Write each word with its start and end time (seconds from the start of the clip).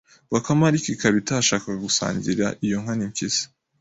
Bakame 0.33 0.63
ariko 0.67 0.87
ikaba 0.93 1.15
itashakaga 1.21 1.77
gusangira 1.87 2.45
iyo 2.65 2.77
nka 2.83 2.93
n'impyisi 2.97 3.43